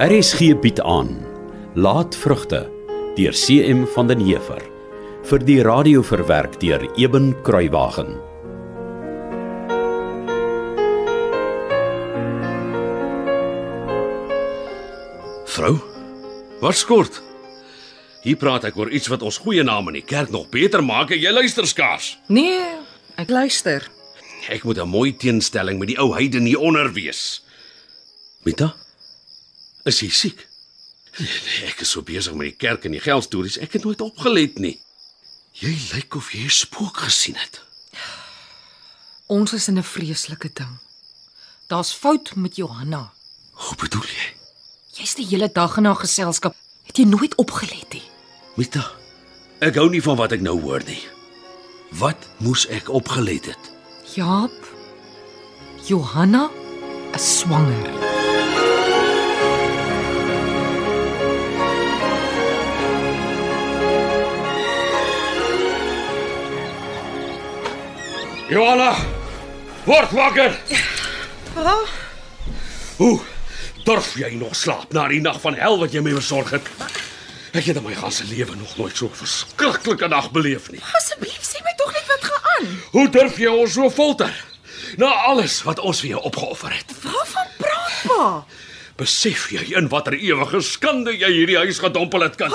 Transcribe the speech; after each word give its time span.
RSG 0.00 0.54
bied 0.60 0.80
aan 0.80 1.10
Laat 1.74 2.16
vrugte 2.16 2.70
deur 3.18 3.32
CM 3.36 3.84
van 3.84 4.06
den 4.08 4.22
Heever 4.24 4.62
vir 5.28 5.44
die 5.44 5.58
radio 5.66 6.00
verwerk 6.02 6.60
deur 6.62 6.86
Eben 6.96 7.34
Kruiwagen. 7.42 8.14
Vrou, 15.44 15.76
wat 16.60 16.76
skort? 16.76 17.22
Hier 18.22 18.36
praat 18.36 18.66
ek 18.68 18.76
oor 18.76 18.90
iets 18.92 19.08
wat 19.08 19.22
ons 19.24 19.40
goeie 19.40 19.62
naam 19.64 19.88
in 19.88 20.00
die 20.00 20.04
kerk 20.04 20.30
nog 20.30 20.50
beter 20.52 20.82
maak 20.84 21.10
en 21.14 21.20
jy 21.20 21.32
luister 21.32 21.66
skaars. 21.66 22.18
Nee, 22.28 22.60
ek 23.16 23.32
luister. 23.32 23.88
Ek 24.48 24.64
moet 24.64 24.78
'n 24.78 24.88
mooi 24.88 25.16
teenstelling 25.16 25.78
met 25.78 25.88
die 25.88 25.98
ou 25.98 26.12
heiden 26.14 26.44
hier 26.44 26.58
onder 26.60 26.92
wees. 26.92 27.42
Mita? 28.44 28.74
Is 29.84 30.00
jy 30.00 30.08
siek? 30.10 30.48
Nee, 31.18 31.68
ek 31.68 31.80
is 31.80 31.90
so 31.90 32.02
besig 32.02 32.34
met 32.34 32.46
die 32.52 32.56
kerk 32.68 32.84
en 32.84 32.92
die 32.92 33.00
geldstories, 33.00 33.58
ek 33.58 33.72
het 33.72 33.84
nooit 33.84 34.00
opgelet 34.00 34.58
nie. 34.58 34.80
Jy 35.52 35.76
lyk 35.94 36.14
of 36.16 36.32
jy 36.32 36.44
'n 36.44 36.50
spook 36.50 36.96
gesien 36.96 37.36
het. 37.36 37.60
Ons 39.26 39.52
is 39.52 39.68
in 39.68 39.78
'n 39.78 39.82
vreeslike 39.82 40.50
ding. 40.54 40.78
Daar's 41.68 41.92
fout 41.92 42.36
met 42.36 42.56
Johanna. 42.56 43.12
Hoe 43.52 43.76
bedoel 43.76 44.02
jy? 44.02 44.39
Jy's 45.00 45.14
die 45.16 45.24
hele 45.30 45.48
dag 45.48 45.78
in 45.80 45.86
haar 45.88 45.96
geselskap. 45.96 46.52
Het 46.84 46.98
jy 47.00 47.06
nooit 47.08 47.32
opgelet 47.40 47.94
nie? 47.96 48.02
Mita, 48.60 48.82
ek 49.64 49.78
hou 49.80 49.86
nie 49.88 50.02
van 50.04 50.18
wat 50.20 50.34
ek 50.36 50.44
nou 50.44 50.58
hoor 50.60 50.84
nie. 50.84 51.00
Wat 51.96 52.28
moes 52.44 52.66
ek 52.68 52.90
opgelet 52.92 53.48
het? 53.48 53.70
Jaap. 54.12 54.52
Johanna 55.88 56.50
is 57.16 57.30
swanger. 57.40 57.88
Johanna, 68.50 68.92
word 69.86 70.12
wakker. 70.12 70.56
Pa, 71.54 71.76
Hoe 73.00 73.20
durf 73.84 74.14
jy 74.18 74.34
nog 74.38 74.54
slaap 74.56 74.92
na 74.92 75.06
die 75.10 75.20
nag 75.22 75.40
van 75.42 75.56
hel 75.58 75.78
wat 75.80 75.94
jy 75.94 76.02
my 76.04 76.12
versorg 76.16 76.52
het? 76.56 76.68
Ek 77.50 77.66
het 77.66 77.80
in 77.80 77.82
my 77.82 77.94
ganse 77.98 78.24
lewe 78.30 78.54
nog 78.56 78.76
nooit 78.78 78.96
so 78.96 79.06
'n 79.06 79.20
verskriklike 79.22 80.08
nag 80.08 80.30
beleef 80.30 80.70
nie. 80.70 80.80
asseblief 80.94 81.42
sê 81.42 81.58
my 81.64 81.74
tog 81.76 81.92
net 81.92 82.06
wat 82.06 82.24
gaan 82.24 82.42
aan. 82.56 82.80
Hoe 82.90 83.08
durf 83.08 83.38
jy 83.38 83.48
ons 83.48 83.72
so 83.72 83.90
folter? 83.90 84.34
Na 84.96 85.06
alles 85.06 85.62
wat 85.62 85.78
ons 85.78 86.00
vir 86.00 86.10
jou 86.10 86.22
opgeoffer 86.22 86.70
het. 86.70 86.86
Waarvan 87.02 87.46
praat 87.58 88.02
pa? 88.06 88.44
Besef 88.96 89.50
jy 89.50 89.76
in 89.76 89.88
watter 89.88 90.14
ewige 90.14 90.60
skande 90.60 91.16
jy 91.16 91.30
hierdie 91.32 91.56
huis 91.56 91.78
gedompel 91.78 92.20
het, 92.20 92.36
kind? 92.36 92.54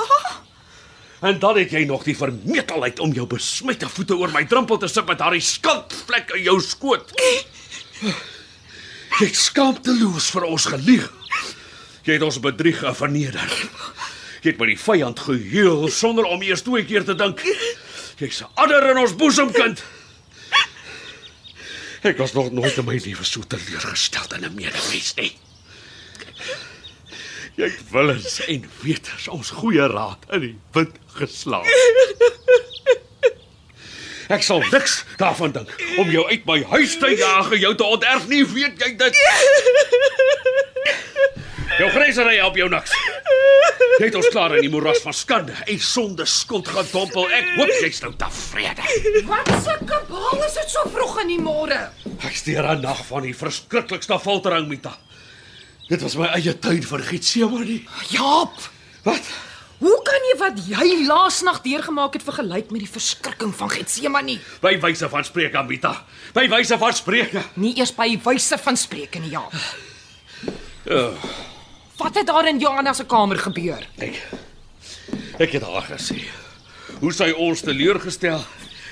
En 1.21 1.39
dan 1.39 1.57
het 1.57 1.71
jy 1.71 1.85
nog 1.85 2.03
die 2.03 2.17
vermetelheid 2.17 2.99
om 2.99 3.11
jou 3.11 3.25
besmette 3.27 3.89
voete 3.89 4.15
oor 4.15 4.31
my 4.31 4.45
drempel 4.45 4.77
te 4.77 4.87
sit 4.87 5.05
met 5.05 5.17
daardie 5.17 5.41
skandvlek 5.41 6.29
in 6.35 6.43
jou 6.43 6.61
skoot. 6.61 7.11
Jy 9.15 9.29
het 9.29 9.37
skaamteloos 9.39 10.27
vir 10.33 10.43
ons 10.43 10.65
gelieg. 10.67 11.05
Jy 12.03 12.17
het 12.17 12.23
ons 12.25 12.39
bedrieg 12.43 12.81
en 12.83 12.95
verneder. 12.95 13.53
Jy 14.43 14.51
het 14.51 14.59
met 14.59 14.73
die 14.73 14.79
vyand 14.79 15.21
gehuil 15.23 15.87
sonder 15.89 16.27
om 16.27 16.43
eers 16.43 16.65
twee 16.65 16.83
keer 16.85 17.05
te 17.07 17.15
dink. 17.15 17.39
Jy's 18.19 18.41
'n 18.43 18.51
adder 18.55 18.89
in 18.91 18.97
ons 18.97 19.15
boesem, 19.15 19.51
kind. 19.51 19.83
Ek 22.03 22.17
was 22.17 22.33
nog 22.33 22.51
nooit 22.51 22.77
in 22.77 22.85
my 22.85 22.99
lewe 23.01 23.23
so 23.23 23.41
teleurgesteld 23.41 24.33
in 24.33 24.43
'n 24.45 24.53
medemens 24.53 25.13
nie. 25.15 25.37
Jy 27.55 27.63
het 27.63 27.89
willens 27.91 28.39
en 28.45 28.69
wetens 28.83 29.27
ons 29.27 29.49
goeie 29.49 29.87
raad 29.87 30.19
in 30.31 30.39
die 30.39 30.57
wind 30.71 30.99
geslaan. 31.07 31.65
Ek 34.29 34.41
sal 34.43 34.63
niks 34.71 35.03
daarvan 35.17 35.51
dink 35.53 35.69
om 36.01 36.09
jou 36.09 36.23
uit 36.29 36.45
my 36.45 36.63
huis 36.63 36.97
te 36.97 37.11
jaag 37.13 37.51
en 37.51 37.59
jou 37.59 37.75
te 37.75 37.83
onterf 37.83 38.27
nie, 38.27 38.43
weet 38.45 38.79
jy 38.81 38.95
dit? 38.97 39.19
Jou 41.75 41.89
grysery 41.91 42.37
help 42.39 42.55
jou 42.55 42.69
niks. 42.71 42.91
Jy 43.99 44.05
het 44.07 44.15
ons 44.15 44.29
klaar 44.31 44.53
in 44.55 44.63
die 44.65 44.71
moeras 44.71 45.01
van 45.03 45.13
skande 45.15 45.55
en 45.67 45.79
sonde 45.83 46.25
skuld 46.27 46.67
gedompel. 46.71 47.27
Ek 47.35 47.49
hoop 47.57 47.71
jy's 47.81 47.99
nou 48.03 48.11
tevrede. 48.19 48.85
Wat 49.27 49.49
'n 49.49 49.85
kabaal 49.85 50.43
is 50.45 50.53
dit 50.53 50.69
so 50.71 50.83
vroeg 50.93 51.21
in 51.21 51.27
die 51.27 51.39
môre? 51.39 51.89
Ek 52.23 52.35
steur 52.35 52.63
'n 52.75 52.81
nag 52.81 53.05
van 53.05 53.23
die 53.23 53.33
verskriklikste 53.35 54.19
foltering, 54.19 54.67
Mita. 54.67 54.97
Dit 55.89 56.01
was 56.01 56.15
my 56.15 56.27
eie 56.33 56.53
tuin 56.59 56.81
vir 56.83 56.99
Getsemane. 56.99 57.81
Jaap, 58.09 58.55
Wat? 59.03 59.21
Hoe 59.79 59.97
kan 60.07 60.25
jy 60.29 60.35
wat 60.39 60.59
jy 60.67 61.05
laasnag 61.07 61.61
deurgemaak 61.65 62.13
het 62.13 62.23
vergelyk 62.23 62.71
met 62.71 62.79
die 62.85 62.89
verskrikking 62.91 63.53
van 63.55 63.69
Getsemane? 63.69 64.37
By 64.61 64.75
wyse 64.83 65.09
van 65.09 65.23
spreuke, 65.27 65.63
Mita. 65.67 65.93
By 66.33 66.47
wyse 66.49 66.77
van 66.77 66.93
spreuke. 66.93 67.43
Nie 67.55 67.75
eers 67.77 67.91
by 67.95 68.17
wyse 68.23 68.57
van 68.57 68.77
spreuke 68.77 69.19
nie, 69.19 69.29
Jaap. 69.35 69.53
Oh, 70.89 71.13
Wat 71.97 72.15
het 72.15 72.27
daar 72.27 72.47
in 72.47 72.59
Johanna 72.59 72.93
se 72.93 73.05
kamer 73.05 73.37
gebeur? 73.39 73.85
ek 73.97 74.17
ek 75.39 75.51
het 75.51 75.63
haar 75.63 75.83
gesê. 75.87 76.21
Hoe 76.99 77.11
sy 77.13 77.31
ons 77.31 77.61
teleurgestel 77.61 78.43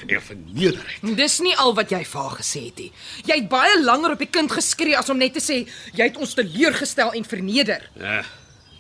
en 0.08 0.22
verneder 0.22 0.80
het. 0.88 1.16
Dis 1.18 1.40
nie 1.40 1.54
al 1.58 1.74
wat 1.76 1.92
jy 1.92 2.02
vir 2.06 2.22
haar 2.22 2.38
gesê 2.40 2.66
het 2.66 2.80
nie. 2.80 2.92
Jy 3.28 3.36
het 3.42 3.50
baie 3.52 3.76
langer 3.84 4.16
op 4.16 4.20
die 4.24 4.28
kind 4.32 4.52
geskree 4.52 4.98
as 5.00 5.10
om 5.12 5.18
net 5.20 5.34
te 5.34 5.40
sê 5.44 5.62
jy 5.96 6.04
het 6.10 6.18
ons 6.18 6.34
teleurgestel 6.36 7.12
en 7.16 7.24
verneder. 7.28 7.86
Ja, 8.00 8.24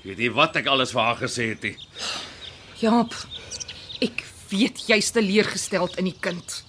weet 0.03 0.19
jy 0.19 0.29
wat 0.35 0.57
ek 0.59 0.67
alles 0.71 0.91
vir 0.95 1.05
haar 1.07 1.19
gesê 1.21 1.49
het 1.53 1.63
nie? 1.67 1.75
Jaap, 2.83 3.15
ek 4.03 4.25
weet 4.51 4.83
jy's 4.89 5.13
teleurgesteld 5.15 5.95
in 6.01 6.11
die 6.11 6.19
kind. 6.19 6.59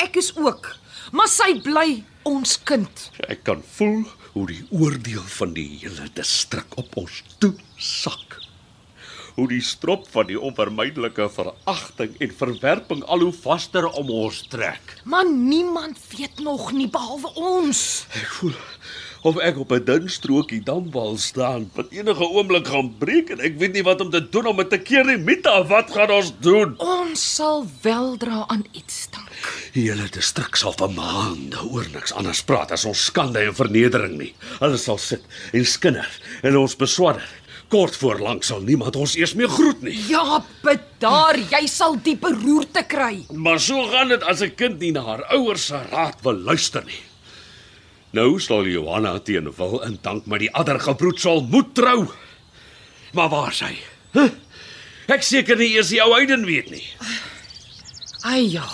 Ek 0.00 0.18
is 0.20 0.32
ook, 0.36 0.68
maar 1.16 1.30
sy 1.32 1.54
bly 1.64 2.02
ons 2.28 2.58
kind. 2.68 3.08
Ek 3.30 3.44
kan 3.46 3.62
voel 3.76 4.04
hoe 4.34 4.46
die 4.50 4.64
oordeel 4.74 5.24
van 5.38 5.54
die 5.56 5.68
hele 5.80 6.10
distrik 6.16 6.76
op 6.76 6.98
ons 7.00 7.22
toe 7.40 7.54
sak. 7.80 8.42
Hoe 9.36 9.46
die 9.48 9.62
strop 9.64 10.06
van 10.12 10.28
die 10.28 10.38
onvermydelike 10.40 11.26
veragting 11.32 12.14
en 12.24 12.36
verwerping 12.38 13.02
al 13.04 13.24
hoe 13.26 13.34
vaster 13.36 13.88
om 13.88 14.12
ons 14.12 14.42
trek. 14.52 14.94
Maar 15.04 15.28
niemand 15.28 16.00
weet 16.12 16.40
nog 16.44 16.70
nie 16.76 16.88
behalwe 16.92 17.32
ons. 17.36 17.82
Ek 18.16 18.30
voel 18.38 18.56
of 19.22 19.38
ek 19.38 19.58
op 19.58 19.72
'n 19.72 19.84
dun 19.84 20.08
strokie 20.08 20.60
damwal 20.60 21.16
staan 21.16 21.70
wat 21.74 21.90
enige 21.90 22.24
oomblik 22.24 22.66
gaan 22.66 22.94
breek 22.98 23.30
en 23.30 23.40
ek 23.40 23.58
weet 23.58 23.72
nie 23.72 23.82
wat 23.82 24.00
om 24.00 24.10
te 24.10 24.28
doen 24.28 24.46
om 24.46 24.56
dit 24.56 24.70
te 24.70 24.78
keer 24.78 25.04
nie. 25.04 25.16
Mita, 25.16 25.64
wat 25.64 25.90
gaan 25.90 26.10
ons 26.10 26.32
doen? 26.40 26.74
Ons 26.78 27.34
sal 27.34 27.66
weldra 27.82 28.44
aan 28.48 28.64
iets 28.72 29.08
dink. 29.10 29.32
Die 29.72 29.90
hele 29.90 30.08
distrik 30.08 30.56
sal 30.56 30.72
vir 30.72 30.90
maande 30.90 31.60
oor 31.70 31.86
niks 31.92 32.12
anders 32.12 32.42
praat 32.42 32.72
as 32.72 32.84
ons 32.84 33.04
skande 33.04 33.40
en 33.40 33.54
vernedering 33.54 34.18
nie. 34.18 34.34
Hulle 34.60 34.78
sal 34.78 34.98
sit 34.98 35.22
en 35.52 35.64
skinder 35.64 36.08
en 36.42 36.56
ons 36.56 36.76
beswadder. 36.76 37.26
Kort 37.68 37.96
voor 37.98 38.20
lank 38.22 38.44
sal 38.46 38.60
niemand 38.62 38.96
ons 38.96 39.16
eers 39.18 39.34
meer 39.34 39.50
groet 39.50 39.80
nie. 39.82 39.96
Ja, 40.06 40.38
bedaar, 40.62 41.34
jy 41.50 41.64
sal 41.66 41.96
die 41.98 42.14
beroerte 42.14 42.84
kry. 42.86 43.24
Maar 43.34 43.58
so 43.60 43.88
gaan 43.90 44.08
dit 44.14 44.22
as 44.22 44.40
'n 44.42 44.54
kind 44.54 44.78
nie 44.78 44.92
na 44.92 45.02
haar 45.02 45.24
ouers 45.34 45.66
se 45.66 45.80
raad 45.90 46.22
wil 46.22 46.38
luister 46.38 46.84
nie. 46.84 47.02
Nou 48.14 48.36
sal 48.40 48.68
Johanna 48.70 49.18
teen 49.18 49.48
wil 49.56 49.80
in 49.82 49.96
dank 50.02 50.26
met 50.30 50.44
die 50.44 50.50
ander 50.54 50.78
gebroed 50.80 51.18
sal 51.20 51.42
moet 51.50 51.74
trou. 51.74 52.06
Maar 53.16 53.28
waar 53.32 53.50
is 53.50 53.62
hy? 53.64 53.72
Huh? 54.14 54.28
Ek 55.10 55.24
seker 55.26 55.58
nie 55.58 55.72
eers 55.74 55.90
die 55.90 56.00
ou 56.02 56.12
heiden 56.14 56.46
weet 56.46 56.70
nie. 56.70 56.84
Ai 58.26 58.46
ja. 58.52 58.66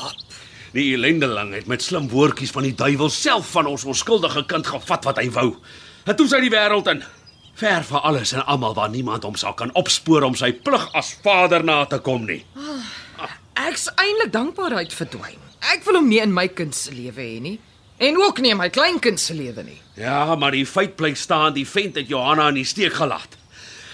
Die 0.72 0.92
ellendeling 0.96 1.52
het 1.56 1.66
met 1.68 1.84
slim 1.84 2.08
woordjies 2.12 2.52
van 2.52 2.64
die 2.68 2.76
duiwel 2.76 3.10
self 3.12 3.50
van 3.56 3.68
ons 3.68 3.84
onskuldige 3.88 4.44
kind 4.48 4.68
gevat 4.68 5.08
wat 5.08 5.20
hy 5.20 5.28
wou. 5.32 5.48
En 6.08 6.16
toe 6.16 6.28
sy 6.28 6.40
die 6.44 6.52
wêreld 6.52 6.88
in 6.92 7.02
ver 7.60 7.84
van 7.84 8.04
alles 8.08 8.32
en 8.32 8.46
almal 8.48 8.74
waar 8.74 8.90
niemand 8.90 9.26
hom 9.28 9.36
sal 9.36 9.52
kan 9.56 9.72
opspoor 9.78 10.24
om 10.24 10.36
sy 10.36 10.50
plig 10.52 10.86
as 10.96 11.12
vader 11.24 11.64
na 11.64 11.82
te 11.84 12.00
kom 12.04 12.24
nie. 12.28 12.40
Ek's 13.68 13.90
eintlik 14.00 14.32
dankbaar 14.32 14.78
hy 14.78 14.86
het 14.86 14.96
verdwyn. 14.96 15.36
Ek 15.72 15.84
wil 15.86 16.00
hom 16.00 16.08
nie 16.08 16.22
in 16.24 16.32
my 16.34 16.48
kind 16.48 16.74
se 16.74 16.92
lewe 16.96 17.20
hê 17.20 17.36
nie 17.44 17.58
en 17.96 18.16
ook 18.16 18.40
nie 18.40 18.54
my 18.54 18.68
kleinkind 18.70 19.20
se 19.20 19.34
lewe 19.34 19.62
nie. 19.62 19.78
Ja, 19.94 20.34
maar 20.36 20.50
die 20.50 20.66
feit 20.66 20.96
bly 20.96 21.14
staan, 21.14 21.52
die 21.52 21.66
vent 21.68 21.94
het 21.96 22.08
Johanna 22.08 22.48
in 22.48 22.54
die 22.54 22.64
steek 22.64 22.92
gelaat. 22.92 23.36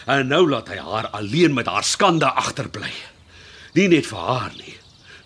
En 0.07 0.29
nou 0.29 0.49
laat 0.49 0.69
hy 0.69 0.79
haar 0.79 1.09
alleen 1.13 1.55
met 1.55 1.67
haar 1.67 1.85
skande 1.85 2.31
agterbly. 2.31 2.93
Nie 3.75 3.89
net 3.89 4.07
vir 4.07 4.19
haar 4.19 4.53
nie, 4.57 4.77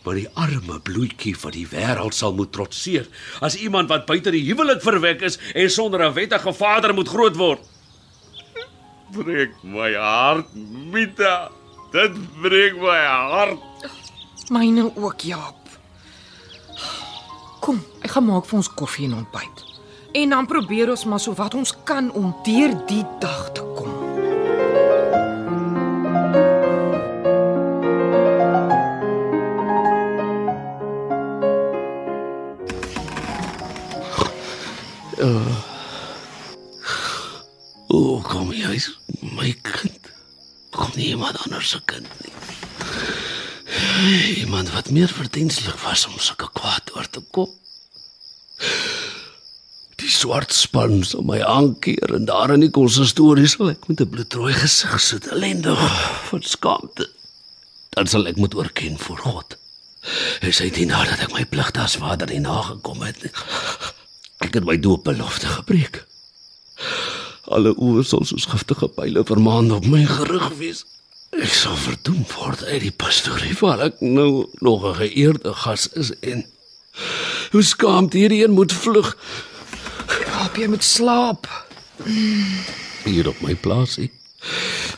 maar 0.04 0.14
die 0.19 0.28
arme 0.34 0.80
bloetjie 0.82 1.36
wat 1.42 1.52
die 1.52 1.66
wêreld 1.70 2.14
sal 2.14 2.34
moet 2.34 2.50
trotseer 2.52 3.06
as 3.40 3.54
iemand 3.56 3.88
wat 3.88 4.06
buite 4.06 4.32
die 4.34 4.42
huwelik 4.48 4.82
verwek 4.82 5.22
is 5.22 5.38
en 5.54 5.70
sonder 5.70 6.02
'n 6.02 6.14
wettige 6.14 6.52
vader 6.52 6.94
moet 6.94 7.08
groot 7.08 7.36
word. 7.36 7.60
breek 9.12 9.52
my 9.62 9.92
hart, 9.94 10.48
Mita. 10.92 11.50
Dit 11.92 12.14
breek 12.40 12.78
my 12.80 13.00
hart. 13.04 13.60
Myne 14.48 14.90
ook, 14.96 15.20
Jaap. 15.20 15.68
Kom, 17.60 17.82
gaan 18.12 18.29
maak 18.29 18.44
vir 18.49 18.59
ons 18.61 18.69
koffie 18.76 19.06
en 19.09 19.14
ontbyt. 19.23 19.64
En 20.12 20.35
dan 20.35 20.47
probeer 20.47 20.91
ons 20.93 21.05
maar 21.09 21.20
so 21.20 21.32
wat 21.38 21.55
ons 21.56 21.73
kan 21.88 22.12
om 22.12 22.35
deur 22.44 22.75
die 22.87 23.05
dag 23.20 23.53
te 23.56 23.64
kom. 23.76 24.00
O, 35.23 35.31
oh, 37.97 38.25
kom 38.25 38.53
jy, 38.53 38.75
is 38.76 38.91
my 39.20 39.53
kind. 39.62 40.12
Kom 40.75 40.93
nie 40.97 41.12
iemand 41.12 41.38
anders 41.44 41.73
se 41.73 41.81
kind 41.88 42.09
nie. 42.20 42.32
Iemand 44.43 44.73
wat 44.75 44.91
meer 44.91 45.09
verdienstig 45.09 45.76
was 45.85 46.06
om 46.11 46.19
sulke 46.19 46.49
kwaad 46.53 46.93
oor 46.97 47.09
te 47.09 47.25
kom. 47.31 47.62
Die 50.03 50.11
swart 50.11 50.53
span 50.53 51.05
sal 51.06 51.23
my 51.23 51.38
aankeer 51.47 52.14
en 52.17 52.25
daar 52.26 52.50
in 52.55 52.64
die 52.64 52.73
konsistorie 52.75 53.47
sal 53.50 53.70
ek 53.70 53.88
met 53.88 54.00
'n 54.00 54.11
bloedrooi 54.11 54.53
gesig 54.53 55.00
sit, 55.00 55.26
ellendig 55.31 55.82
van 56.31 56.43
skaamte. 56.43 57.11
Dan 57.94 58.06
sal 58.06 58.26
ek 58.26 58.37
moet 58.37 58.55
oorken 58.55 58.99
voor 58.99 59.19
God. 59.19 59.56
Hy 60.43 60.50
sê 60.50 60.70
dit 60.75 60.88
nadat 60.88 61.20
ek 61.23 61.32
my 61.32 61.44
pligte 61.44 61.81
as 61.81 61.97
vader 61.97 62.26
nie 62.26 62.41
nagekom 62.43 63.03
het 63.06 63.23
nie. 63.23 63.32
Ek 64.43 64.55
het 64.55 64.64
my 64.64 64.76
doopbelofte 64.76 65.47
gebreek. 65.47 66.03
Alle 67.47 67.75
oë 67.75 68.03
sal 68.06 68.25
soos 68.25 68.49
giftige 68.50 68.88
pile 68.88 69.23
vermaan 69.25 69.70
op 69.70 69.87
my 69.87 70.03
gerig 70.09 70.49
wees. 70.59 70.85
Ek 71.32 71.55
sal 71.55 71.76
verdoem 71.76 72.25
word 72.35 72.64
uit 72.64 72.82
die 72.82 72.97
pastorie 73.05 73.55
waar 73.61 73.81
ek 73.87 74.00
nou 74.00 74.49
nog 74.61 74.85
'n 74.85 74.99
geëerde 74.99 75.55
gas 75.64 75.87
is 75.94 76.11
en 76.20 76.44
hoe 77.52 77.62
skaamd 77.62 78.12
hierdie 78.16 78.43
een 78.44 78.56
moet 78.56 78.72
vlug 78.72 79.12
Jaap, 80.26 80.56
jy 80.56 80.66
moet 80.69 80.84
slaap. 80.84 81.46
hier 83.04 83.28
op 83.28 83.40
my 83.40 83.54
plaasie. 83.54 84.10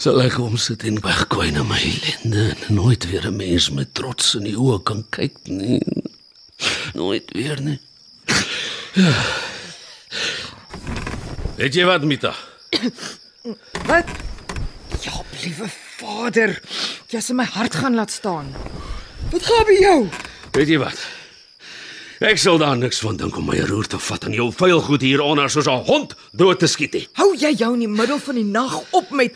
Sal 0.00 0.22
ek 0.24 0.38
hom 0.40 0.56
sit 0.60 0.82
en 0.88 0.96
wegkwyn 1.04 1.54
na 1.58 1.62
my 1.68 1.78
ellende 1.78 2.44
en 2.54 2.74
nooit 2.74 3.04
weer 3.10 3.26
'n 3.28 3.36
mens 3.36 3.70
met 3.70 3.94
trots 3.94 4.34
in 4.34 4.44
die 4.48 4.56
oë 4.56 4.82
kan 4.82 5.04
kyk 5.10 5.36
nie. 5.44 5.80
Nooit 6.94 7.30
weer 7.32 7.60
nie. 7.60 7.78
Weet 11.56 11.74
jy 11.74 11.84
wat, 11.84 12.04
Mita? 12.04 12.34
Wat? 13.86 14.08
Jaap, 15.04 15.26
liewe 15.42 15.68
vader, 15.98 16.60
jy 17.10 17.18
het 17.18 17.32
my 17.32 17.44
hart 17.44 17.74
gaan 17.74 17.94
laat 17.94 18.10
staan. 18.10 18.54
Wat 19.30 19.42
gaan 19.42 19.64
by 19.66 19.76
jou? 19.80 20.08
Weet 20.52 20.68
jy 20.68 20.78
wat? 20.78 20.98
Ek 22.22 22.38
sal 22.38 22.60
daar 22.62 22.76
niks 22.78 23.00
van 23.02 23.16
dink 23.18 23.34
om 23.34 23.48
my 23.50 23.58
roer 23.66 23.88
te 23.90 23.98
vat 23.98 24.24
en 24.28 24.34
jou 24.36 24.46
vuil 24.54 24.80
goed 24.86 25.02
hieronder 25.02 25.50
soos 25.50 25.66
'n 25.66 25.82
hond 25.88 26.14
dood 26.30 26.58
te 26.58 26.66
skiet 26.66 26.92
nie. 26.92 27.08
Hou 27.14 27.34
jy 27.34 27.50
jou 27.58 27.72
in 27.74 27.80
die 27.80 27.88
middel 27.88 28.18
van 28.18 28.34
die 28.34 28.44
nag 28.44 28.82
op 28.90 29.10
met 29.10 29.34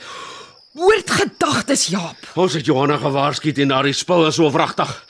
woordgedagtes, 0.73 1.87
Jaap? 1.87 2.17
Ons 2.35 2.53
het 2.53 2.67
Johanna 2.67 2.97
gewaarsku 2.97 3.53
teen 3.53 3.69
daardie 3.69 3.93
spul 3.93 4.27
is 4.27 4.35
so 4.35 4.51
wragtig. 4.51 5.05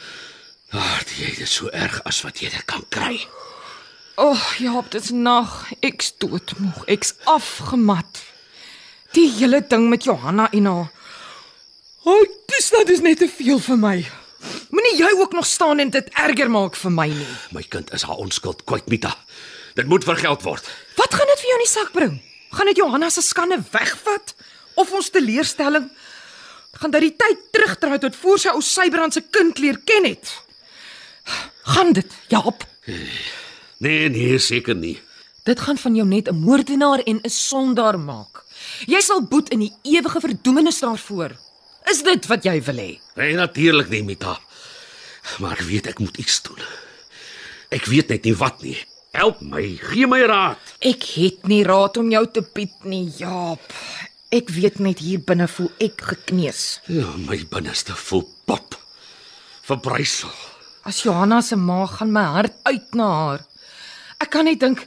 Daar, 0.73 1.05
jy 1.19 1.35
dit 1.37 1.49
so 1.49 1.69
erg 1.69 2.01
as 2.05 2.23
wat 2.23 2.41
jy 2.41 2.49
dit 2.49 2.65
kan 2.65 2.85
kry. 2.89 3.21
O, 4.17 4.31
oh, 4.31 4.55
Jaap, 4.59 4.91
dit's 4.91 5.11
nag. 5.11 5.69
Ek's 5.81 6.15
doodmoeg. 6.19 6.85
Ek's 6.87 7.15
afgemat. 7.25 8.23
Die 9.13 9.31
hele 9.39 9.61
ding 9.69 9.89
met 9.89 10.05
Johanna 10.05 10.51
en 10.51 10.65
haar. 10.65 10.91
O, 12.05 12.11
oh, 12.17 12.25
dis 12.47 12.71
nou 12.73 12.85
dis 12.85 13.01
net 13.01 13.19
te 13.19 13.29
veel 13.29 13.59
vir 13.59 13.77
my. 13.77 13.99
Jy 14.99 15.11
ook 15.21 15.33
nog 15.33 15.47
staan 15.47 15.79
en 15.79 15.91
dit 15.95 16.09
erger 16.19 16.51
maak 16.51 16.77
vir 16.77 16.91
my 16.91 17.07
nie. 17.13 17.27
My 17.55 17.63
kind 17.63 17.93
is 17.95 18.03
haar 18.09 18.19
onskuld 18.19 18.65
kwyt, 18.67 18.89
Mita. 18.91 19.13
Dit 19.79 19.87
moet 19.87 20.05
vergeld 20.05 20.43
word. 20.43 20.67
Wat 20.99 21.15
gaan 21.15 21.31
dit 21.31 21.43
vir 21.45 21.51
jou 21.53 21.59
in 21.59 21.65
die 21.65 21.71
sak 21.73 21.93
bring? 21.95 22.17
Gaan 22.51 22.67
dit 22.67 22.81
Johanna 22.81 23.11
se 23.13 23.23
skande 23.23 23.61
wegvat 23.71 24.35
of 24.75 24.91
ons 24.93 25.11
teleurstelling? 25.15 25.87
Gaan 26.81 26.95
dit 26.97 27.07
die 27.07 27.15
tyd 27.21 27.45
terugdraai 27.55 27.99
tot 28.03 28.17
voor 28.19 28.39
sy 28.43 28.51
ou 28.55 28.63
Sybrand 28.65 29.15
se 29.15 29.23
kind 29.31 29.59
leer 29.63 29.79
ken 29.87 30.09
het? 30.09 30.33
Gaan 31.75 31.93
dit, 31.93 32.19
Jaap? 32.33 32.65
Nee, 33.79 34.09
nee, 34.11 34.39
seker 34.43 34.75
nie. 34.75 34.97
Dit 35.47 35.61
gaan 35.63 35.79
van 35.79 35.95
jou 35.95 36.07
net 36.09 36.29
'n 36.29 36.35
moordenaar 36.35 37.01
en 37.07 37.21
'n 37.23 37.31
sondaar 37.31 37.99
maak. 37.99 38.43
Jy 38.87 39.01
sal 39.01 39.23
boet 39.23 39.49
in 39.49 39.59
die 39.59 39.73
ewige 39.83 40.21
verdoemenis 40.21 40.81
daarvoor. 40.81 41.37
Is 41.91 42.03
dit 42.03 42.27
wat 42.27 42.45
jy 42.45 42.63
wil 42.63 42.77
hê? 42.77 43.01
Nee, 43.17 43.35
natuurlik 43.35 43.89
nie, 43.89 44.03
Mita. 44.03 44.39
Maar 45.39 45.59
ek 45.59 45.67
weet 45.69 45.91
ek 45.93 46.03
moet 46.03 46.17
iets 46.19 46.41
doen. 46.49 46.61
Ek 47.75 47.89
weet 47.91 48.09
net 48.09 48.25
nie 48.25 48.37
wat 48.41 48.63
nie. 48.65 48.77
Help 49.17 49.41
my, 49.41 49.63
gee 49.91 50.07
my 50.09 50.21
raad. 50.29 50.61
Ek 50.85 51.05
het 51.17 51.49
nie 51.51 51.63
raad 51.67 51.97
om 52.01 52.11
jou 52.13 52.25
te 52.33 52.43
bied 52.55 52.75
nie, 52.89 53.07
Jaap. 53.19 53.65
Ek 54.35 54.51
weet 54.53 54.81
net 54.85 55.01
hier 55.01 55.23
binne 55.25 55.49
voel 55.49 55.71
ek 55.85 56.03
gekneus. 56.11 56.81
Ja, 56.93 57.09
my 57.25 57.39
binneste 57.49 57.97
voel 57.97 58.27
pap. 58.49 58.77
Verbrysel. 59.69 60.33
As 60.89 61.03
Johanna 61.05 61.41
se 61.45 61.57
ma 61.57 61.87
gaan 61.89 62.13
my 62.13 62.25
hart 62.37 62.57
uit 62.69 62.95
na 62.97 63.09
haar. 63.21 63.47
Ek 64.21 64.33
kan 64.33 64.49
net 64.49 64.61
dink 64.61 64.85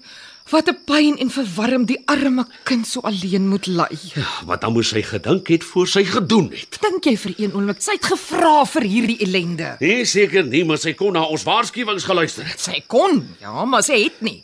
wat 0.50 0.68
'n 0.70 0.78
pyn 0.86 1.18
en 1.18 1.30
verwarring 1.30 1.88
die 1.88 2.02
arme 2.06 2.46
kind 2.64 2.88
so 2.88 3.00
alleen 3.02 3.48
moet 3.50 3.68
ly. 3.68 3.88
Ja, 4.16 4.28
wat 4.46 4.62
dan 4.62 4.74
moes 4.74 4.90
sy 4.90 5.02
gedink 5.02 5.48
het 5.48 5.64
voor 5.64 5.88
sy 5.88 6.04
gedoen 6.06 6.52
het? 6.52 6.78
Dink 6.82 7.04
jy 7.06 7.18
vir 7.18 7.34
een 7.38 7.54
oomblik 7.54 7.82
sy 7.82 7.92
het 7.92 8.06
gevra 8.06 8.66
vir 8.66 8.82
hierdie 8.82 9.18
ellende? 9.20 9.76
Nee, 9.80 10.06
seker 10.06 10.44
nie, 10.44 10.64
maar 10.66 10.78
sy 10.78 10.94
kon 10.94 11.14
na 11.14 11.24
ons 11.24 11.44
waarskuwings 11.44 12.04
geluister 12.04 12.46
het. 12.46 12.60
Sy 12.60 12.84
kon, 12.88 13.36
ja, 13.40 13.66
maar 13.66 13.84
sy 13.84 14.04
het 14.04 14.22
nie. 14.22 14.44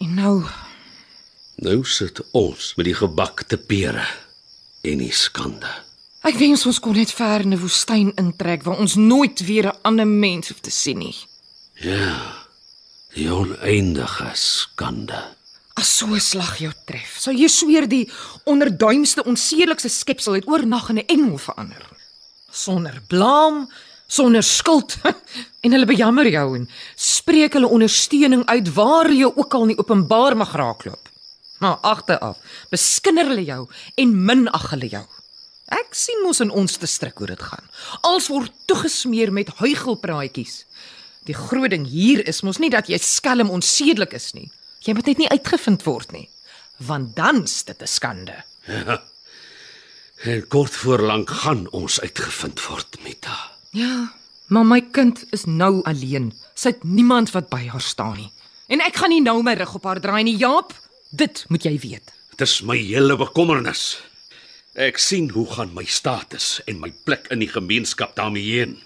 En 0.00 0.14
nou, 0.14 0.42
Nou 1.62 1.84
sit 1.84 2.20
ons 2.32 2.72
met 2.76 2.84
die 2.86 2.94
gebakte 2.94 3.56
pere 3.56 4.04
en 4.82 4.98
die 4.98 5.12
skande. 5.12 5.68
ek 6.24 6.34
wens 6.34 6.66
ons 6.66 6.78
kon 6.80 6.92
net 6.94 7.10
ver 7.12 7.40
in 7.40 7.52
'n 7.52 7.58
woestyn 7.60 8.12
intrek 8.16 8.62
waar 8.62 8.78
ons 8.78 8.94
nooit 8.96 9.46
weer 9.46 9.66
'n 9.66 9.78
ander 9.82 10.06
mens 10.06 10.48
hoef 10.48 10.60
te 10.60 10.70
sien 10.70 10.98
nie. 10.98 11.14
Ja. 11.74 12.41
Die 13.12 13.28
oneindige 13.28 14.30
skande. 14.32 15.20
As 15.76 15.90
so 15.98 16.06
'n 16.06 16.20
slag 16.20 16.58
jou 16.58 16.72
tref, 16.86 17.18
sou 17.20 17.32
jy 17.34 17.48
sweer 17.48 17.86
die 17.88 18.10
onderduimste 18.44 19.24
onsedelikste 19.24 19.88
skepsel 19.88 20.34
het 20.34 20.48
oornag 20.48 20.88
in 20.88 20.98
'n 20.98 21.06
engel 21.06 21.38
verander. 21.38 21.84
Sonder 22.50 23.02
blaam, 23.08 23.68
sonder 24.06 24.42
skuld 24.42 24.96
en 25.64 25.72
hulle 25.72 25.86
bejammer 25.86 26.26
jou 26.26 26.56
en 26.56 26.68
spreek 26.96 27.52
hulle 27.52 27.68
ondersteuning 27.68 28.44
uit 28.46 28.72
waar 28.74 29.10
jy 29.12 29.28
ook 29.34 29.54
al 29.54 29.64
nie 29.64 29.78
openbaar 29.78 30.36
mag 30.36 30.52
raakloop. 30.52 31.08
Maar 31.58 31.76
agteraf 31.82 32.38
beskinder 32.70 33.26
hulle 33.28 33.44
jou 33.44 33.68
en 33.94 34.24
minag 34.24 34.70
hulle 34.70 34.88
jou. 34.88 35.06
Ek 35.68 35.94
sien 35.94 36.20
mos 36.24 36.40
in 36.40 36.50
ons 36.50 36.76
te 36.76 36.86
stryk 36.86 37.18
hoe 37.18 37.26
dit 37.26 37.42
gaan. 37.42 37.68
Als 38.00 38.28
word 38.28 38.52
toegesmeer 38.66 39.32
met 39.32 39.48
huigelpraatjies. 39.48 40.64
Die 41.28 41.34
groot 41.34 41.70
ding 41.70 41.86
hier 41.86 42.24
is 42.26 42.42
mos 42.42 42.58
nie 42.58 42.70
dat 42.70 42.88
jy 42.90 42.98
skelm 42.98 43.50
onsedelik 43.50 44.14
is 44.18 44.32
nie. 44.34 44.50
Jy 44.82 44.94
moet 44.98 45.06
net 45.06 45.18
nie 45.22 45.30
uitgevind 45.30 45.84
word 45.86 46.12
nie, 46.12 46.28
want 46.82 47.14
dan's 47.16 47.62
dit 47.64 47.82
'n 47.82 47.86
skande. 47.86 48.42
En 50.22 50.48
kort 50.48 50.70
voor 50.70 51.02
lank 51.02 51.30
gaan 51.30 51.70
ons 51.70 52.00
uitgevind 52.00 52.66
word, 52.66 52.98
Mita. 53.02 53.50
Ja, 53.70 54.12
maar 54.46 54.66
my 54.66 54.80
kind 54.80 55.24
is 55.30 55.44
nou 55.44 55.82
alleen. 55.82 56.32
Sy 56.54 56.68
het 56.68 56.84
niemand 56.84 57.30
wat 57.30 57.48
by 57.48 57.66
haar 57.66 57.80
staan 57.80 58.16
nie. 58.16 58.32
En 58.66 58.80
ek 58.80 58.96
gaan 58.96 59.10
nie 59.10 59.22
nou 59.22 59.42
my 59.42 59.54
rug 59.54 59.74
op 59.74 59.84
haar 59.84 60.00
draai 60.00 60.22
nie, 60.22 60.36
Jaap. 60.36 60.72
Dit 61.10 61.44
moet 61.48 61.64
jy 61.64 61.78
weet. 61.78 62.12
Dit 62.36 62.48
is 62.48 62.62
my 62.62 62.76
hele 62.76 63.16
bekommernis. 63.16 63.98
Ek 64.72 64.98
sien 64.98 65.30
hoe 65.30 65.46
gaan 65.46 65.74
my 65.74 65.84
status 65.84 66.60
en 66.64 66.80
my 66.80 66.92
plek 67.04 67.26
in 67.34 67.42
die 67.42 67.50
gemeenskap 67.50 68.14
daarmee 68.16 68.42
heen. 68.42 68.78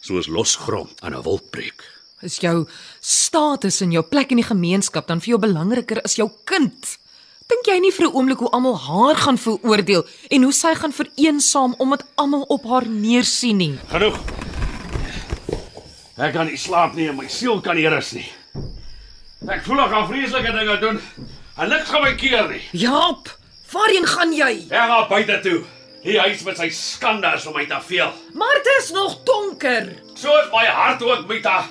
Soos 0.00 0.26
losgrond 0.26 0.90
aan 1.04 1.12
'n 1.14 1.22
wolkbreek. 1.22 1.84
Is 2.22 2.38
jou 2.40 2.66
status 3.00 3.80
en 3.80 3.90
jou 3.92 4.02
plek 4.04 4.30
in 4.30 4.36
die 4.36 4.44
gemeenskap 4.46 5.06
dan 5.06 5.20
vir 5.20 5.28
jou 5.28 5.38
belangriker 5.38 6.00
as 6.02 6.16
jou 6.16 6.30
kind? 6.44 6.98
Dink 7.48 7.66
jy 7.66 7.78
nie 7.80 7.92
vir 7.92 8.06
'n 8.06 8.14
oomblik 8.14 8.38
hoe 8.38 8.50
almal 8.50 8.78
haar 8.78 9.16
gaan 9.16 9.38
veroordeel 9.38 10.06
en 10.30 10.42
hoe 10.42 10.52
sy 10.52 10.74
gaan 10.74 10.92
vereensaam 10.92 11.74
omdat 11.78 12.04
almal 12.16 12.42
op 12.48 12.64
haar 12.64 12.86
neersien 12.88 13.56
nie? 13.56 13.78
Genoeg. 13.88 14.18
Ek 16.16 16.32
kan 16.32 16.46
nie 16.46 16.56
slaap 16.56 16.94
nie 16.94 17.08
en 17.08 17.16
my 17.16 17.28
siel 17.28 17.60
kan 17.60 17.76
nie 17.76 17.88
rus 17.88 18.12
nie. 18.12 18.32
Ek 19.48 19.64
voel 19.64 19.80
ek 19.80 19.90
gaan 19.90 20.08
vreeslike 20.08 20.52
dinge 20.52 20.78
doen. 20.78 21.00
En 21.58 21.68
niks 21.68 21.88
gaan 21.90 22.02
my 22.02 22.14
keer 22.14 22.48
nie. 22.48 22.62
Jaap, 22.72 23.28
waarheen 23.72 24.06
gaan 24.06 24.32
jy? 24.32 24.66
Ek 24.70 24.88
gaan 24.88 25.08
buite 25.08 25.40
toe. 25.42 25.64
Die 26.00 26.16
huis 26.16 26.40
met 26.46 26.56
sy 26.56 26.70
skande 26.72 27.28
is 27.36 27.44
om 27.44 27.52
my 27.58 27.66
te 27.68 27.76
veel. 27.84 28.08
Maar 28.32 28.54
dit 28.56 28.70
is 28.78 28.88
nog 28.96 29.18
donker. 29.28 29.90
Soos 30.16 30.48
my 30.52 30.64
hart 30.64 31.02
ook, 31.04 31.26
Mita. 31.28 31.66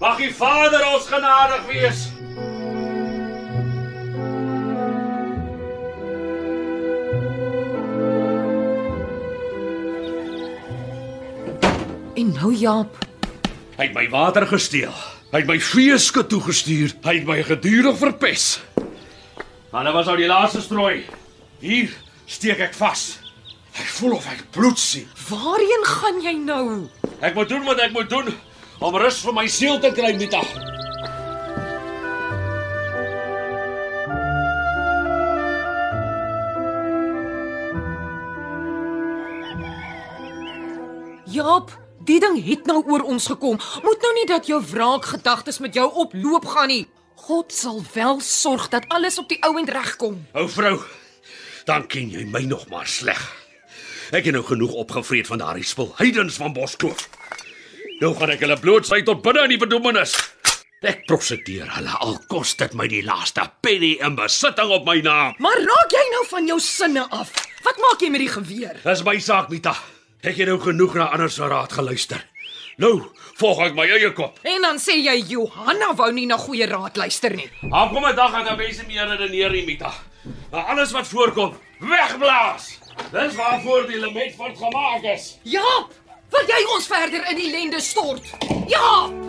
Mag 0.00 0.20
die 0.20 0.34
Vader 0.34 0.84
ons 0.92 1.08
genadig 1.08 1.64
wees. 1.70 2.04
En 12.16 12.32
nou 12.36 12.52
Jaap. 12.52 13.04
Hy 13.76 13.88
het 13.88 13.96
my 13.96 14.06
water 14.12 14.44
gesteel. 14.52 14.92
Hy 15.32 15.40
het 15.42 15.48
my 15.48 15.60
feeske 15.60 16.26
toegestuur. 16.28 16.92
Hy 17.08 17.20
het 17.22 17.28
my 17.28 17.42
gedurig 17.44 17.96
verpes. 18.00 18.58
Maar 19.72 19.88
dit 19.88 19.96
was 19.96 20.08
al 20.12 20.20
die 20.20 20.28
laaste 20.28 20.60
strooi. 20.64 21.06
Hier 21.60 21.92
steek 22.28 22.60
ek 22.68 22.76
vas. 22.76 23.14
Ek 23.76 23.88
voel 23.98 24.14
of 24.16 24.26
ek 24.32 24.44
bloed 24.50 24.78
sien. 24.80 25.08
waarheen 25.28 25.84
gaan 25.84 26.20
jy 26.24 26.32
nou? 26.40 26.88
Ek 27.20 27.34
moet 27.34 27.48
doen 27.48 27.64
wat 27.64 27.80
ek 27.84 27.92
moet 27.92 28.08
doen 28.10 28.32
om 28.80 28.96
rus 28.96 29.20
vir 29.24 29.34
my 29.36 29.46
siel 29.48 29.78
te 29.80 29.90
kry, 29.92 30.14
Mita. 30.16 30.40
Jaap, 41.26 41.72
die 42.06 42.20
ding 42.22 42.36
het 42.46 42.68
nou 42.70 42.82
oor 42.86 43.02
ons 43.04 43.26
gekom. 43.32 43.58
Moet 43.84 44.04
nou 44.04 44.12
nie 44.20 44.26
dat 44.30 44.46
jou 44.46 44.60
wraakgedagtes 44.70 45.58
met 45.64 45.74
jou 45.74 45.88
oploop 46.04 46.46
gaan 46.54 46.70
nie. 46.72 46.84
God 47.26 47.52
sal 47.52 47.80
wel 47.94 48.20
sorg 48.20 48.68
dat 48.72 48.86
alles 48.88 49.18
op 49.18 49.28
die 49.28 49.40
ou 49.44 49.56
end 49.58 49.72
regkom. 49.72 50.20
Ou 50.36 50.46
vrou, 50.48 50.76
dan 51.66 51.86
ken 51.90 52.12
jy 52.12 52.24
my 52.30 52.44
nog 52.46 52.68
maar 52.70 52.86
sleg. 52.86 53.45
Ek 54.14 54.24
het 54.28 54.34
nou 54.36 54.44
genoeg 54.46 54.72
opgevreet 54.72 55.26
van 55.26 55.40
daardie 55.42 55.64
spul. 55.66 55.88
Heidens 55.98 56.36
van 56.38 56.52
Boskloof. 56.54 57.08
Nou 58.00 58.12
gaan 58.14 58.30
ek 58.30 58.42
hulle 58.44 58.58
blootsy 58.60 59.00
tot 59.02 59.22
binne 59.24 59.46
in 59.48 59.54
die 59.56 59.58
bedoemenis. 59.58 60.14
Ek 60.86 61.00
prosedeer 61.08 61.66
hulle 61.74 61.94
al 62.04 62.14
kos 62.30 62.52
dit 62.60 62.74
my 62.78 62.86
die 62.86 63.02
laaste 63.02 63.42
penny 63.64 63.96
in 64.04 64.14
besitting 64.18 64.70
op 64.70 64.84
my 64.86 65.00
naam. 65.02 65.34
Maar 65.42 65.58
raak 65.64 65.96
jy 65.96 66.04
nou 66.12 66.22
van 66.30 66.46
jou 66.46 66.58
sinne 66.62 67.06
af? 67.10 67.32
Wat 67.64 67.80
maak 67.82 68.04
jy 68.04 68.12
met 68.14 68.22
die 68.22 68.30
geweer? 68.30 68.78
Dis 68.84 69.02
my 69.02 69.16
saak, 69.18 69.50
Mita. 69.50 69.74
Ek 70.22 70.36
het 70.38 70.46
nou 70.52 70.60
genoeg 70.62 70.94
na 71.00 71.08
ander 71.16 71.32
se 71.32 71.48
raad 71.48 71.72
geluister. 71.74 72.22
Nou 72.78 73.08
volg 73.40 73.64
ek 73.66 73.74
my 73.74 73.88
eie 73.88 74.12
kop. 74.14 74.38
En 74.46 74.62
dan 74.62 74.78
sê 74.78 74.98
jy 75.00 75.16
Johanna 75.32 75.94
wou 75.96 76.10
nie 76.12 76.28
na 76.30 76.36
goeie 76.38 76.68
raad 76.70 76.96
luister 77.00 77.34
nie. 77.34 77.48
Daar 77.64 77.88
kom 77.90 78.04
'n 78.06 78.14
dag 78.14 78.32
dat 78.32 78.44
daar 78.46 78.56
mense 78.56 78.84
meer 78.86 79.08
redeneer 79.08 79.50
nie, 79.50 79.64
Mita. 79.66 79.92
Maar 80.52 80.64
alles 80.76 80.92
wat 80.92 81.08
voorkom, 81.08 81.56
wegblaas. 81.80 82.78
Dis 83.12 83.34
waarvoor 83.34 83.86
die 83.86 83.98
Lemetfort 83.98 84.58
gemaak 84.58 85.02
is. 85.02 85.38
Jaap, 85.42 85.92
wil 86.30 86.50
jy 86.50 86.64
ons 86.74 86.86
verder 86.86 87.22
in 87.30 87.38
ellende 87.38 87.80
stort? 87.80 88.34
Jaap! 88.66 89.24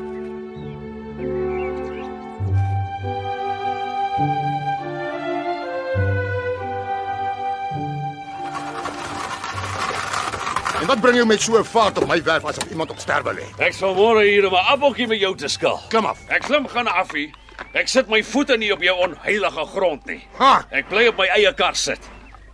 En 10.78 10.86
wat 10.86 11.02
bring 11.02 11.16
jou 11.18 11.26
met 11.28 11.42
so 11.42 11.58
'n 11.58 11.64
vaart 11.66 11.98
op 11.98 12.08
my 12.08 12.24
werf 12.24 12.46
asof 12.46 12.70
iemand 12.70 12.90
op 12.90 13.00
sterwe 13.00 13.34
lê? 13.34 13.46
Ek 13.58 13.74
sal 13.74 13.96
môre 13.96 14.22
hier 14.22 14.48
om 14.48 14.54
'n 14.54 14.66
appeltjie 14.74 15.08
met 15.08 15.20
jou 15.20 15.36
te 15.36 15.48
skil. 15.48 15.80
Klim 15.90 16.06
af. 16.06 16.20
Ek 16.28 16.42
klim 16.42 16.68
gaan 16.68 16.88
af 16.88 17.12
hier. 17.12 17.30
Ek 17.74 17.88
sit 17.88 18.08
my 18.10 18.24
voete 18.24 18.58
nie 18.58 18.72
op 18.74 18.82
jou 18.82 18.98
onheilige 18.98 19.66
grond 19.66 20.06
nie. 20.06 20.28
Ha! 20.38 20.66
Ek 20.72 20.90
bly 20.90 21.08
op 21.08 21.18
my 21.18 21.26
eie 21.26 21.54
kar 21.54 21.76
sit. 21.76 22.00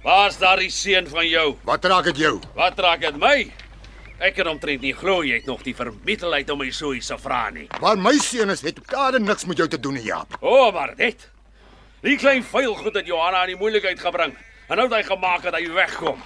Waar's 0.03 0.35
daardie 0.35 0.71
seun 0.71 1.05
van 1.07 1.27
jou? 1.27 1.53
Wat 1.63 1.85
raak 1.87 2.09
dit 2.11 2.17
jou? 2.25 2.33
Wat 2.57 2.79
raak 2.83 3.05
dit 3.05 3.15
my? 3.15 3.37
Ek 4.19 4.35
kan 4.35 4.49
omtrent 4.51 4.81
nie 4.83 4.91
glo 4.95 5.21
jy 5.23 5.37
het 5.39 5.47
nog 5.47 5.61
die 5.63 5.73
vermittelheid 5.75 6.49
om 6.51 6.59
my 6.59 6.67
so 6.75 6.91
iets 6.91 7.07
te 7.07 7.15
vra 7.23 7.45
nie. 7.55 7.69
Waar 7.79 7.95
my 7.95 8.11
seun 8.19 8.51
is, 8.51 8.65
het 8.67 8.81
kade 8.87 9.21
niks 9.23 9.47
met 9.47 9.61
jou 9.61 9.67
te 9.71 9.79
doen 9.79 9.95
nie, 9.95 10.03
Jaap. 10.03 10.35
O, 10.41 10.51
oh, 10.51 10.73
maar 10.75 10.91
dit. 10.99 11.23
Die 12.03 12.17
klein 12.19 12.43
vuil 12.43 12.75
goed 12.81 12.99
het 12.99 13.07
Johanna 13.07 13.45
in 13.47 13.53
die 13.53 13.59
moeilikheid 13.61 13.99
gebring. 14.03 14.35
En 14.67 14.75
nou 14.79 14.89
het 14.89 14.97
hy 14.97 15.03
gemaak 15.07 15.45
dat 15.47 15.55
hy 15.55 15.69
wegkom. 15.71 16.19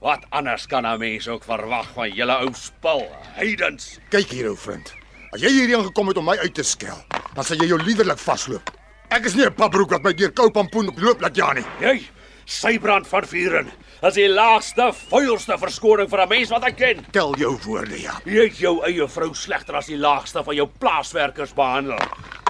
Wat 0.00 0.24
anders 0.32 0.64
kan 0.66 0.86
'n 0.88 0.98
mens 0.98 1.28
ook 1.28 1.44
verwag 1.44 1.92
van 1.92 2.08
julle 2.10 2.36
ou 2.40 2.48
spul, 2.54 3.04
heidens? 3.36 3.98
Kyk 4.08 4.30
hier, 4.30 4.48
ou 4.48 4.56
vriend. 4.56 4.94
As 5.32 5.40
jy 5.40 5.50
hierheen 5.50 5.84
gekom 5.84 6.08
het 6.08 6.16
om 6.16 6.24
my 6.24 6.38
uit 6.38 6.54
te 6.54 6.62
skel, 6.62 7.04
dan 7.34 7.44
sal 7.44 7.56
jy 7.56 7.66
jou 7.66 7.82
liderlik 7.82 8.18
vasloop. 8.18 8.70
Ek 9.10 9.24
is 9.24 9.34
nie 9.34 9.44
'n 9.44 9.54
papbroek 9.54 9.90
wat 9.90 10.02
my 10.02 10.14
deur 10.14 10.32
kou 10.32 10.50
pampoen 10.50 10.88
op 10.88 10.98
loop 10.98 11.20
laat 11.20 11.36
ja 11.36 11.52
nie. 11.52 11.64
Jy, 11.80 12.08
sybrand 12.50 13.06
van 13.08 13.26
vuren. 13.30 13.70
As 14.02 14.16
die 14.16 14.28
laagste, 14.28 14.88
vuilste 15.10 15.58
verskoning 15.60 16.08
vir 16.10 16.22
'n 16.24 16.28
mens 16.28 16.50
wat 16.50 16.64
ek 16.64 16.76
ken. 16.76 17.06
Tel 17.12 17.34
jou 17.36 17.58
woorde, 17.66 18.00
Jaap. 18.00 18.24
Jy 18.24 18.44
het 18.48 18.58
jou 18.58 18.80
eie 18.84 19.08
vrou 19.08 19.34
slegter 19.34 19.76
as 19.76 19.86
die 19.86 19.98
laagste 19.98 20.42
van 20.44 20.54
jou 20.56 20.68
plaaswerkers 20.78 21.52
behandel. 21.54 21.98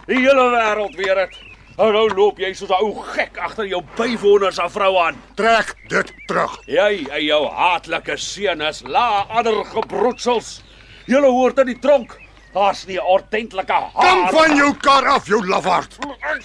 Die 0.07 0.19
hele 0.19 0.51
wêreld 0.51 0.97
weet 0.97 1.15
dit. 1.15 1.39
En 1.79 1.93
nou 1.93 2.09
loop 2.09 2.39
jy 2.39 2.53
soos 2.55 2.71
'n 2.71 2.83
ou 2.85 3.03
gek 3.03 3.39
agter 3.39 3.67
jou 3.67 3.83
bywoner 3.97 4.53
se 4.53 4.69
vrou 4.69 4.97
aan. 4.99 5.17
Trek 5.35 5.75
dit 5.89 6.13
terug. 6.27 6.59
Jy 6.67 7.07
en 7.11 7.25
jou 7.25 7.49
haatlike 7.49 8.17
seun 8.17 8.61
is 8.61 8.83
la 8.83 9.27
ander 9.29 9.65
gebroedsels. 9.65 10.63
Julle 11.07 11.27
hoort 11.27 11.59
in 11.59 11.67
die 11.67 11.79
tronk. 11.79 12.19
Daar's 12.53 12.87
nie 12.87 12.97
'n 12.99 13.05
ordentlike 13.07 13.73
Kom 13.95 14.05
haar. 14.23 14.33
van 14.33 14.57
jou 14.57 14.75
kar 14.77 15.07
af, 15.07 15.27
jou 15.27 15.47
lafaard. 15.47 15.99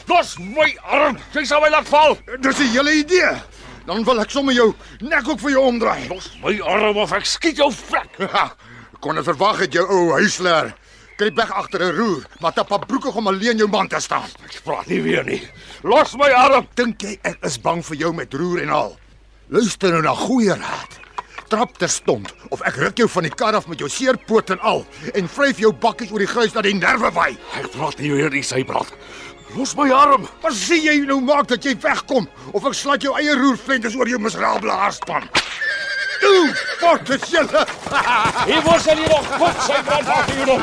Dis 0.06 0.38
my 0.38 0.78
arm. 0.84 1.18
Jy 1.34 1.44
sal 1.46 1.62
my 1.62 1.70
laat 1.70 1.88
val. 1.88 2.18
Dis 2.42 2.56
die 2.58 2.68
hele 2.68 2.92
idee. 2.94 3.42
Dan 3.86 4.04
wil 4.04 4.20
ek 4.22 4.30
sommer 4.30 4.54
jou 4.54 4.74
nek 5.02 5.28
ook 5.28 5.40
vir 5.40 5.52
jou 5.52 5.64
omdraai. 5.66 6.08
Los 6.10 6.32
my 6.44 6.60
arm 6.62 6.98
of 6.98 7.12
ek 7.12 7.26
skiet 7.26 7.58
jou 7.58 7.72
vrek. 7.72 8.10
Ha, 8.36 8.52
kon 9.00 9.16
het 9.16 9.26
verwag 9.26 9.60
het 9.60 9.74
jou 9.74 9.86
ou 9.88 10.12
huisleer. 10.12 10.74
Kruip 11.18 11.36
weg 11.36 11.52
agter 11.52 11.80
'n 11.82 11.96
roer, 11.98 12.24
maar 12.40 12.54
tappa 12.54 12.78
broekig 12.78 13.16
om 13.16 13.28
alleen 13.28 13.58
jou 13.58 13.70
man 13.70 13.88
te 13.88 14.00
staan. 14.00 14.28
Ek 14.46 14.62
praat 14.64 14.88
nie 14.88 15.02
weer 15.02 15.24
nie. 15.24 15.48
Los 15.84 16.14
my 16.16 16.30
arm. 16.32 16.68
Dink 16.76 17.02
jy 17.02 17.18
ek 17.24 17.38
is 17.46 17.58
bang 17.58 17.84
vir 17.86 17.98
jou 17.98 18.14
met 18.14 18.34
roer 18.34 18.62
en 18.62 18.70
al? 18.70 18.98
Luister 19.50 19.92
nou 19.92 20.02
na 20.02 20.14
goeie 20.14 20.54
raad. 20.54 21.00
Trap 21.48 21.78
terstond 21.78 22.32
of 22.50 22.64
ek 22.66 22.80
ruk 22.82 22.98
jou 22.98 23.08
van 23.12 23.28
die 23.28 23.34
kar 23.38 23.54
af 23.58 23.68
met 23.70 23.82
jou 23.82 23.90
seerpoot 23.92 24.50
en 24.56 24.62
al 24.66 24.82
en 25.14 25.28
vryf 25.30 25.60
jou 25.62 25.70
bakkies 25.74 26.14
oor 26.14 26.24
die 26.24 26.30
gruis 26.30 26.56
dat 26.56 26.66
die 26.66 26.74
nerve 26.74 27.12
wy. 27.14 27.36
Ek 27.60 27.70
praat 27.76 28.02
nie 28.02 28.10
weer 28.16 28.34
nie, 28.34 28.42
sy 28.46 28.64
brand. 28.66 28.90
Los 29.56 29.76
my 29.78 29.86
arm. 29.94 30.26
Wat 30.42 30.58
sê 30.58 30.80
jy 30.82 30.98
nou 31.06 31.20
maak 31.22 31.48
dat 31.54 31.64
jy 31.64 31.76
wegkom 31.86 32.26
of 32.52 32.66
ek 32.66 32.76
slaat 32.76 33.06
jou 33.06 33.14
eie 33.20 33.38
roervlenters 33.38 33.96
oor 33.96 34.10
jou 34.10 34.20
miserable 34.20 34.74
haarspan? 34.74 35.30
Toe, 36.20 36.50
fort 36.82 37.06
dit 37.08 37.30
julle. 37.30 37.64
Hier 38.50 38.62
word 38.66 38.90
jy 38.90 38.98
nog 39.06 39.32
goed 39.38 39.64
sy 39.70 39.80
brand 39.86 40.14
af 40.18 40.34
hier. 40.34 40.54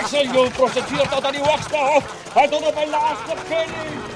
Ek 0.00 0.08
sal 0.08 0.30
jou 0.32 0.48
prosedeer 0.56 1.08
tot 1.12 1.28
aan 1.28 1.36
die 1.36 1.44
hoogste 1.44 1.88
hof. 1.92 2.12
Hy 2.32 2.50
tot 2.54 2.70
op 2.72 2.78
my 2.80 2.92
laaste 2.94 3.42
penny. 3.50 4.15